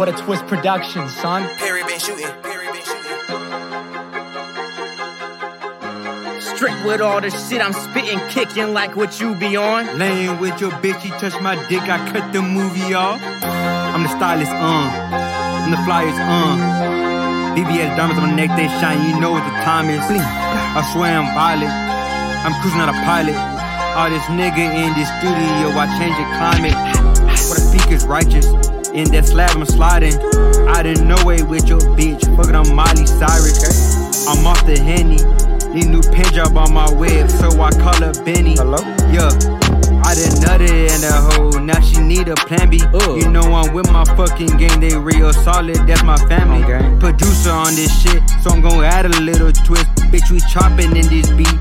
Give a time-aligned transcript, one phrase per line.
[0.00, 1.44] What a twist production, son.
[1.58, 2.24] Perry been shooting.
[2.40, 3.20] Perry been shooting.
[6.40, 9.98] Strict with all the shit I'm spitting, kicking like what you be on.
[9.98, 13.20] Laying with your bitch, he touched my dick, I cut the movie off.
[13.44, 14.88] I'm the stylist, uh.
[15.68, 16.56] I'm the flyers, uh.
[17.60, 20.00] VVS diamonds on the neck, they shine, you know what the time is.
[20.00, 21.76] I swear I'm violent.
[22.48, 23.36] I'm cruising on a pilot.
[24.00, 26.72] All this nigga in this studio, I change the climate.
[27.52, 28.79] What I speak is righteous.
[28.94, 30.18] In that slab, I'm sliding.
[30.66, 32.26] I didn't know way with your bitch.
[32.36, 34.26] Fucking on Miley Cyrus.
[34.26, 35.22] I'm off the henny.
[35.72, 38.56] Need new pen job on my web, so I call her Benny.
[38.56, 38.78] Hello?
[39.14, 39.30] Yeah.
[40.02, 42.80] I done nutted in the hole, now she need a plan B.
[42.82, 43.20] Ugh.
[43.20, 46.64] You know I'm with my fucking gang, they real solid, that's my family.
[46.64, 46.82] Okay.
[46.98, 49.86] Producer on this shit, so I'm gonna add a little twist.
[50.10, 51.54] Bitch, we chopping in this beat,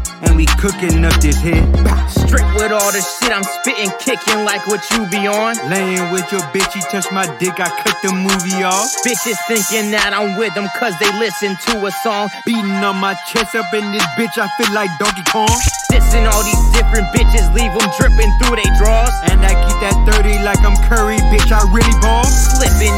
[0.60, 1.64] cooking up this hit.
[2.12, 5.56] Strict with all the shit I'm spitting, kicking like what you be on.
[5.72, 8.92] Laying with your bitch, he touched my dick, I cut the movie off.
[9.08, 12.28] Bitches thinking that I'm with them cause they listen to a song.
[12.46, 15.56] Beating on my chest up in this bitch, I feel like Donkey Kong.
[15.96, 19.16] Dissing all these different bitches, leave them dripping through they drawers.
[19.32, 22.28] And I keep that 30 like I'm Curry, bitch, I really ball.
[22.28, 22.94] Slipping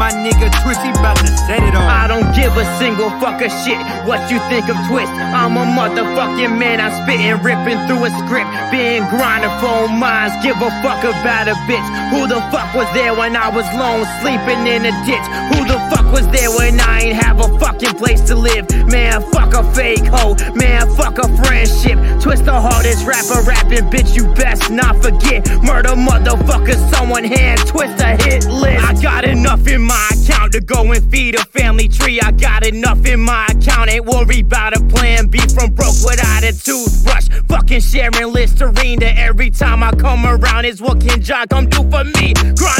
[0.00, 1.84] my nigga Twisty bout to set it off.
[1.84, 3.76] I don't give a single fuck of shit.
[4.08, 5.12] What you think of Twist?
[5.12, 6.80] I'm a motherfucking man.
[6.80, 8.48] I'm spitting, ripping through a script.
[8.72, 10.32] Being grinding for minds.
[10.40, 11.84] Give a fuck about a bitch.
[12.16, 15.26] Who the fuck was there when I was lone, sleeping in a ditch?
[15.52, 18.64] Who the fuck was there when I ain't have a fucking place to live?
[18.88, 20.32] Man, fuck a fake hoe.
[20.56, 22.00] Man, fuck a friendship.
[22.24, 24.16] Twist the hardest rapper rapping, bitch.
[24.16, 25.44] You best not forget.
[25.60, 28.79] Murder motherfuckers, someone hand twist a hit list.
[29.02, 32.20] Got enough in my account to go and feed a family tree.
[32.20, 36.42] I got enough in my account, ain't worried about a plan B from broke without
[36.44, 37.28] a toothbrush.
[37.48, 41.78] Fucking sharing Listerine to every time I come around is what can John come do
[41.90, 42.34] for me.
[42.56, 42.79] Grinding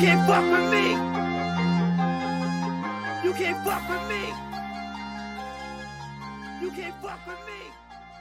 [0.00, 0.86] can't fuck with me.
[3.22, 4.32] You can't fuck with me.
[6.62, 7.60] You can't fuck with me.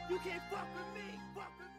[0.09, 1.07] You can't fuck with me.
[1.33, 1.78] Fuck with